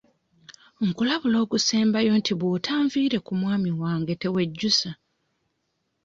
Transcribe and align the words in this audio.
Nkulabula 0.87 1.37
ogusembayo 1.45 2.11
nti 2.19 2.31
bw'otanviire 2.39 3.17
ku 3.25 3.33
mwami 3.39 3.71
wange 3.81 4.13
tewejjusa. 4.21 4.89